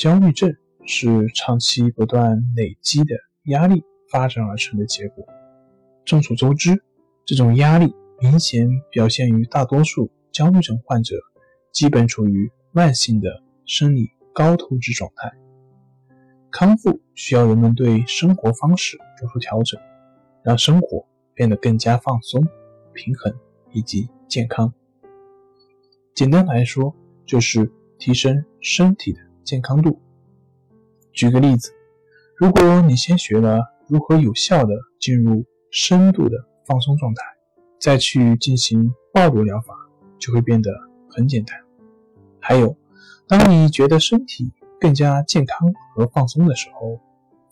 [0.00, 3.14] 焦虑症是长期不断累积的
[3.44, 5.26] 压力发展而成的结果。
[6.06, 6.82] 众所周知，
[7.26, 11.16] 这种压力明显表现于大多数焦虑症患者，
[11.70, 15.30] 基本处于慢性的生理高透支状态。
[16.50, 19.78] 康复需要人们对生活方式做出调整，
[20.42, 22.42] 让生活变得更加放松、
[22.94, 23.30] 平衡
[23.70, 24.72] 以及健康。
[26.14, 29.29] 简单来说，就是提升身体的。
[29.44, 30.00] 健康度。
[31.12, 31.72] 举个例子，
[32.36, 37.22] 如果你先学了如何有效的进入深度的放松状态，
[37.78, 39.74] 再去进行暴露疗法，
[40.18, 40.70] 就会变得
[41.08, 41.56] 很简单。
[42.40, 42.76] 还有，
[43.26, 47.00] 当你觉得身体更加健康和放松的时候，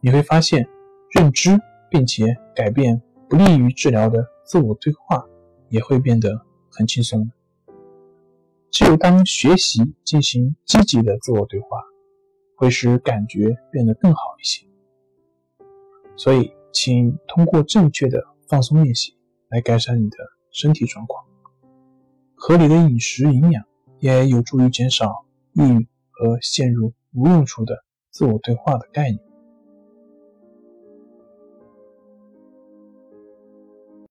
[0.00, 0.68] 你会发现
[1.10, 1.58] 认知
[1.90, 5.24] 并且改变不利于治疗的自我对话
[5.68, 7.30] 也会变得很轻松。
[8.70, 11.75] 只有当学习进行积极的自我对话，
[12.56, 14.66] 会使感觉变得更好一些。
[16.16, 19.16] 所以，请通过正确的放松练习
[19.48, 20.16] 来改善你的
[20.50, 21.24] 身体状况。
[22.34, 23.64] 合理的饮食营养
[23.98, 29.25] 也有助于减少抑郁和陷入无用处的自我对话的概念。